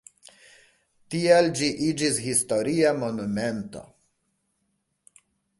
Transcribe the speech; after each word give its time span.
Tial 1.15 1.49
ĝi 1.59 1.69
iĝis 1.89 2.17
historia 2.29 2.97
monumento. 3.05 3.85